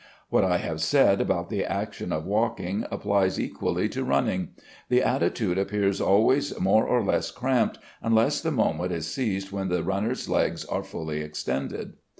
What 0.31 0.43
I 0.43 0.57
have 0.57 0.81
said 0.81 1.21
about 1.21 1.51
the 1.51 1.63
action 1.63 2.11
of 2.11 2.25
walking 2.25 2.87
applies 2.89 3.39
equally 3.39 3.87
to 3.89 4.03
running. 4.03 4.55
The 4.89 5.03
attitude 5.03 5.59
appears 5.59 6.01
always 6.01 6.59
more 6.59 6.87
or 6.87 7.03
less 7.05 7.29
cramped 7.29 7.77
unless 8.01 8.41
the 8.41 8.49
moment 8.49 8.91
is 8.93 9.05
seized 9.13 9.51
when 9.51 9.69
the 9.69 9.83
runner's 9.83 10.27
legs 10.27 10.65
are 10.65 10.81
fully 10.81 11.21
extended. 11.21 11.97